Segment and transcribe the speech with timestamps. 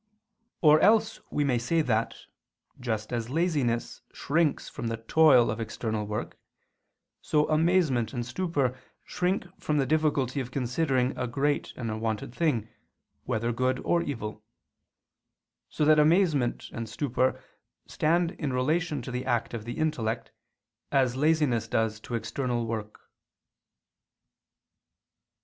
[0.61, 2.15] Or else we may say that,
[2.79, 6.39] just as laziness shrinks from the toil of external work,
[7.21, 12.67] so amazement and stupor shrink from the difficulty of considering a great and unwonted thing,
[13.25, 14.43] whether good or evil:
[15.69, 17.39] so that amazement and stupor
[17.85, 20.31] stand in relation to the act of the intellect,
[20.91, 23.01] as laziness does to external work.